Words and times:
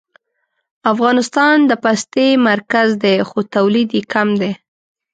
افغانستان 0.91 1.55
د 1.69 1.71
پستې 1.83 2.27
مرکز 2.49 2.89
دی 3.03 3.15
خو 3.27 3.39
تولید 3.53 3.89
یې 3.97 4.01
کم 4.13 4.27
دی 4.41 4.51